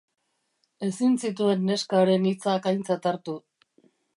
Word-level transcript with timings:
Ezin 0.87 1.13
zituen 1.27 1.63
neska 1.67 1.99
haren 2.01 2.27
hitzak 2.31 2.67
aintzat 2.73 3.07
hartu. 3.13 3.37